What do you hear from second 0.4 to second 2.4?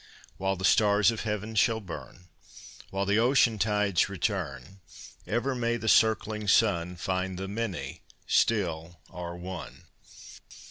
the stars of heaven shall burn,